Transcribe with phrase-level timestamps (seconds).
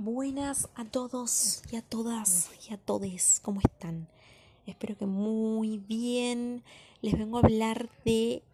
[0.00, 4.06] Buenas a todos y a todas y a todes, ¿cómo están?
[4.64, 6.62] Espero que muy bien.
[7.02, 8.44] Les vengo a hablar de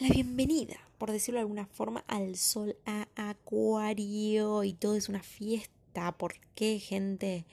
[0.00, 5.22] la bienvenida, por decirlo de alguna forma, al sol a Acuario y todo es una
[5.22, 6.16] fiesta.
[6.16, 7.44] ¿Por qué, gente?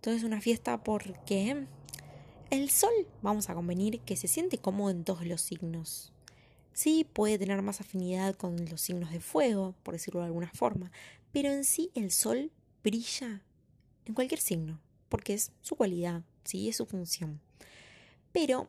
[0.00, 1.66] Todo es una fiesta porque
[2.48, 6.13] el sol, vamos a convenir, que se siente cómodo en todos los signos.
[6.74, 10.90] Sí, puede tener más afinidad con los signos de fuego, por decirlo de alguna forma,
[11.32, 12.50] pero en sí el sol
[12.82, 13.42] brilla
[14.04, 17.40] en cualquier signo, porque es su cualidad, sí, es su función.
[18.32, 18.68] Pero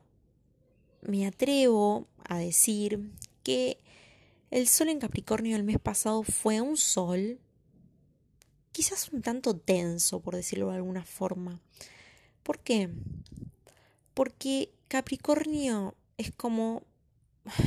[1.02, 3.10] me atrevo a decir
[3.42, 3.78] que
[4.52, 7.40] el sol en Capricornio el mes pasado fue un sol
[8.70, 11.60] quizás un tanto tenso, por decirlo de alguna forma.
[12.44, 12.88] ¿Por qué?
[14.14, 16.84] Porque Capricornio es como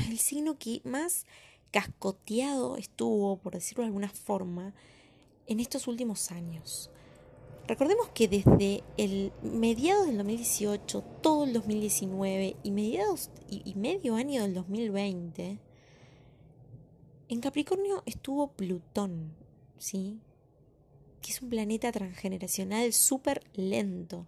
[0.09, 1.25] el signo que más
[1.71, 4.73] cascoteado estuvo, por decirlo de alguna forma,
[5.47, 6.89] en estos últimos años.
[7.67, 14.41] Recordemos que desde el mediados del 2018, todo el 2019 y mediados y, medio año
[14.41, 15.59] del 2020,
[17.27, 19.35] en Capricornio estuvo Plutón,
[19.77, 20.19] ¿sí?
[21.21, 24.25] Que es un planeta transgeneracional súper lento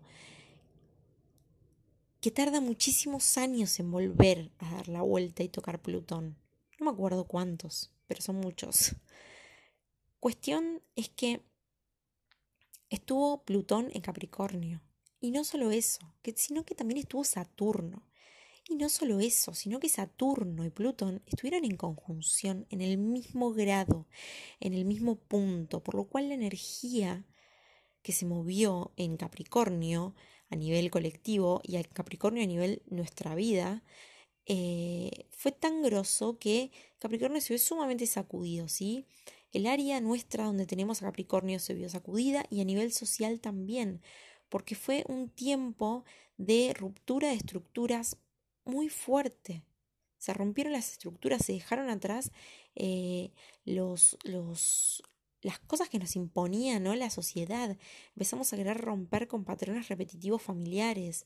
[2.22, 6.38] que tarda muchísimos años en volver a dar la vuelta y tocar Plutón.
[6.80, 8.96] No me acuerdo cuántos, pero son muchos.
[10.20, 11.42] Cuestión es que
[12.92, 14.82] estuvo Plutón en Capricornio.
[15.20, 16.00] Y no solo eso,
[16.36, 18.04] sino que también estuvo Saturno.
[18.70, 23.52] Y no solo eso, sino que Saturno y Plutón estuvieron en conjunción, en el mismo
[23.52, 24.08] grado,
[24.60, 27.26] en el mismo punto, por lo cual la energía
[28.04, 30.16] que se movió en Capricornio
[30.52, 33.84] a nivel colectivo y al Capricornio a nivel nuestra vida,
[34.46, 39.06] eh, fue tan grosso que Capricornio se vio sumamente sacudido, ¿sí?
[39.54, 44.02] El área nuestra donde tenemos a Capricornio se vio sacudida y a nivel social también,
[44.50, 46.04] porque fue un tiempo
[46.38, 48.18] de ruptura de estructuras
[48.66, 49.64] muy fuerte.
[50.18, 52.32] Se rompieron las estructuras, se dejaron atrás
[52.76, 53.32] eh,
[53.66, 55.02] los, los,
[55.42, 56.96] las cosas que nos imponía ¿no?
[56.96, 57.78] la sociedad.
[58.16, 61.26] Empezamos a querer romper con patrones repetitivos familiares,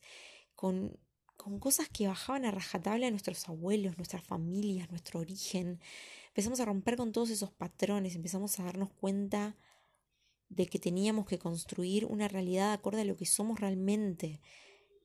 [0.55, 0.97] con,
[1.37, 5.79] con cosas que bajaban a rajatabla a nuestros abuelos, nuestras familias, nuestro origen.
[6.27, 9.55] Empezamos a romper con todos esos patrones, empezamos a darnos cuenta
[10.49, 14.41] de que teníamos que construir una realidad acorde a lo que somos realmente,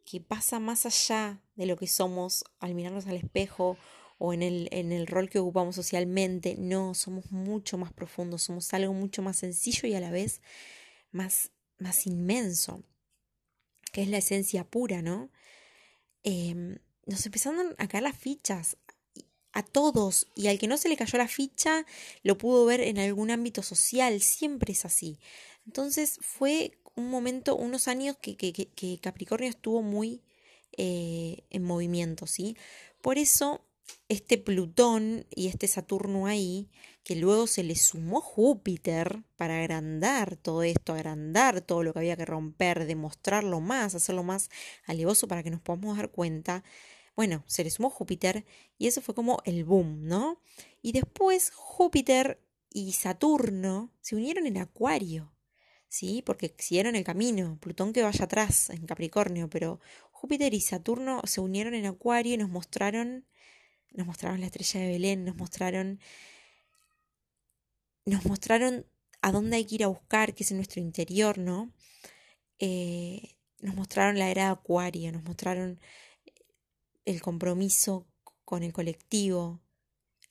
[0.05, 3.77] que pasa más allá de lo que somos al mirarnos al espejo
[4.21, 6.55] o en el, en el rol que ocupamos socialmente.
[6.59, 10.43] No, somos mucho más profundos, somos algo mucho más sencillo y a la vez
[11.11, 12.85] más, más inmenso,
[13.93, 15.31] que es la esencia pura, ¿no?
[16.23, 18.77] Em, nos empezaron a caer las fichas
[19.53, 21.87] a todos y al que no se le cayó la ficha
[22.23, 25.19] lo pudo ver en algún ámbito social, siempre es así.
[25.65, 30.23] Entonces fue un momento, unos años que, que, que Capricornio estuvo muy
[30.77, 32.57] eh, en movimiento, ¿sí?
[33.01, 33.65] Por eso
[34.09, 36.69] este Plutón y este Saturno ahí,
[37.05, 42.17] que luego se le sumó Júpiter para agrandar todo esto, agrandar todo lo que había
[42.17, 44.51] que romper, demostrarlo más, hacerlo más
[44.85, 46.65] alevoso para que nos podamos dar cuenta.
[47.17, 48.45] Bueno, se le sumó Júpiter
[48.79, 50.41] y eso fue como el boom, ¿no?
[50.83, 52.41] Y después Júpiter
[52.73, 55.33] y Saturno se unieron en Acuario,
[55.89, 56.23] ¿sí?
[56.25, 59.81] Porque siguieron el camino, Plutón que vaya atrás en Capricornio, pero
[60.13, 63.27] Júpiter y Saturno se unieron en Acuario y nos mostraron
[63.93, 66.01] nos mostraron la estrella de Belén, nos mostraron,
[68.05, 68.87] nos mostraron
[69.23, 71.73] a dónde hay que ir a buscar, que es en nuestro interior, ¿no?
[72.59, 75.81] Eh, nos mostraron la era de Acuario, nos mostraron
[77.05, 78.07] el compromiso
[78.45, 79.61] con el colectivo,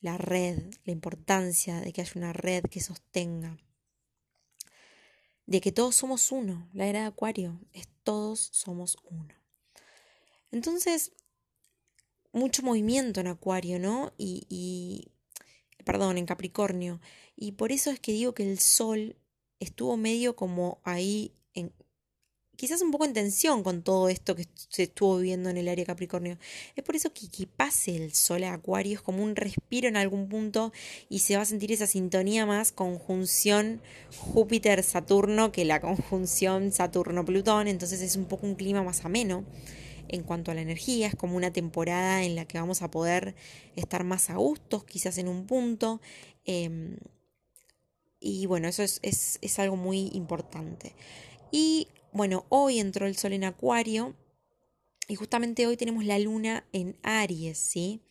[0.01, 3.57] la red, la importancia de que haya una red que sostenga,
[5.45, 9.33] de que todos somos uno, la era de Acuario es todos somos uno.
[10.51, 11.11] Entonces,
[12.31, 14.13] mucho movimiento en Acuario, ¿no?
[14.17, 15.07] Y, y,
[15.83, 16.99] perdón, en Capricornio.
[17.35, 19.15] Y por eso es que digo que el Sol
[19.59, 21.73] estuvo medio como ahí, en,
[22.55, 25.85] quizás un poco en tensión con todo esto que se estuvo viviendo en el área
[25.85, 26.37] Capricornio.
[26.75, 29.97] Es por eso que, que pase el Sol a Acuario es como un respiro en
[29.97, 30.73] algún punto
[31.09, 33.81] y se va a sentir esa sintonía más conjunción
[34.17, 37.67] Júpiter-Saturno que la conjunción Saturno-Plutón.
[37.67, 39.45] Entonces es un poco un clima más ameno
[40.09, 43.35] en cuanto a la energía, es como una temporada en la que vamos a poder
[43.75, 46.01] estar más a gustos, quizás en un punto.
[46.45, 46.97] Em,
[48.19, 50.93] y bueno, eso es, es, algo muy importante.
[51.51, 54.15] Y bueno, hoy entró el sol en Acuario
[55.07, 58.01] y justamente hoy tenemos la luna en Aries, ¿sí?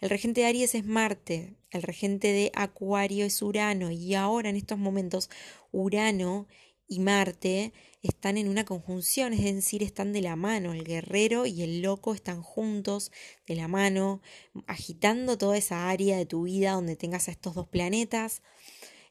[0.00, 1.54] El regente de Aries es Marte.
[1.70, 5.30] el regente de Acuario es Urano y ahora en estos momentos
[5.70, 6.48] Urano
[6.88, 7.72] y Marte
[8.02, 12.14] están en una conjunción, es decir, están de la mano, el guerrero y el loco
[12.14, 13.12] están juntos,
[13.46, 14.20] de la mano,
[14.66, 18.42] agitando toda esa área de tu vida donde tengas a estos dos planetas.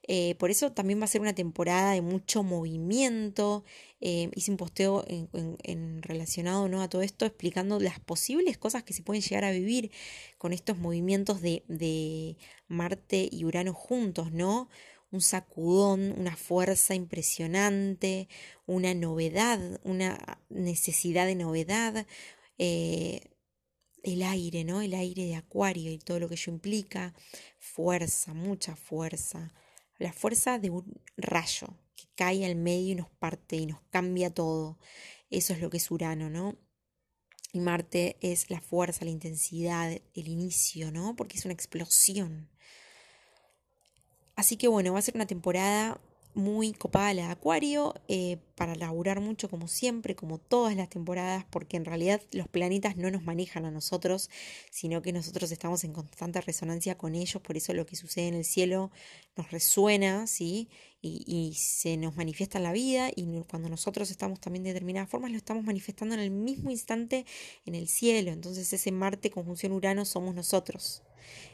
[0.08, 3.64] Eh, por eso también va a ser una temporada de mucho movimiento.
[4.02, 6.82] Eh, hice un posteo en, relacionado ¿no?
[6.82, 9.92] a todo esto explicando las posibles cosas que se pueden llegar a vivir
[10.38, 12.36] con estos movimientos de, de
[12.68, 14.70] Marte y Urano juntos, ¿no?
[15.12, 18.28] Un sacudón, una fuerza impresionante,
[18.66, 22.06] una novedad, una necesidad de novedad,
[22.58, 23.22] eh,
[24.04, 24.82] el aire, ¿no?
[24.82, 27.14] El aire de acuario y todo lo que ello implica,
[27.60, 29.54] fuerza, mucha fuerza,
[30.00, 34.34] la fuerza de un rayo que cae al medio y nos parte y nos cambia
[34.34, 34.80] todo.
[35.30, 36.58] Eso es lo que es Urano, ¿no?
[37.54, 41.16] Y Marte es la fuerza, la intensidad, el inicio, ¿no?
[41.16, 42.50] Porque es una explosión.
[44.42, 46.02] Así que bueno, va a ser una temporada
[46.34, 51.46] muy copada la de Acuario, eh, para laburar mucho como siempre, como todas las temporadas,
[51.52, 54.32] porque en realidad los planetas no nos manejan a nosotros,
[54.72, 58.34] sino que nosotros estamos en constante resonancia con ellos, por eso lo que sucede en
[58.34, 58.90] el cielo
[59.38, 60.70] nos resuena, ¿sí?
[61.04, 65.08] Y, y se nos manifiesta en la vida, y cuando nosotros estamos también de determinadas
[65.08, 67.28] formas, lo estamos manifestando en el mismo instante
[67.68, 68.32] en el cielo.
[68.32, 71.04] Entonces ese Marte conjunción Urano somos nosotros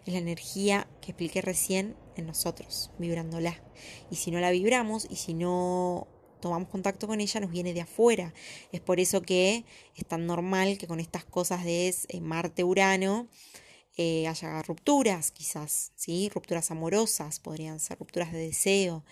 [0.06, 3.62] es la energía que expliqué recién en nosotros, vibrándola.
[4.10, 6.08] Y si no la vibramos y si no
[6.40, 8.34] tomamos contacto con ella, nos viene de afuera.
[8.72, 9.66] Es por eso que
[9.96, 13.28] es tan normal que con estas cosas de eh, Marte-Urano
[13.98, 16.30] eh, haya rupturas, quizás, ¿sí?
[16.34, 19.04] Rupturas amorosas, podrían ser rupturas de deseo.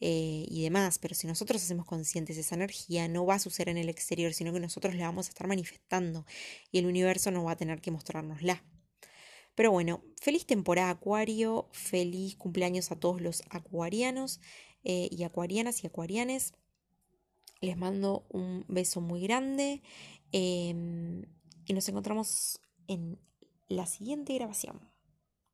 [0.00, 3.78] Eh, y demás, pero si nosotros hacemos conscientes esa energía, no va a suceder en
[3.78, 6.26] el exterior, sino que nosotros la vamos a estar manifestando
[6.70, 8.62] y el universo no va a tener que mostrárnosla.
[9.54, 14.40] Pero bueno, feliz temporada Acuario, feliz cumpleaños a todos los acuarianos
[14.82, 16.54] eh, y acuarianas y acuarianes.
[17.60, 19.82] Les mando un beso muy grande
[20.32, 21.22] em,
[21.66, 23.18] y nos encontramos en
[23.68, 24.93] la siguiente grabación.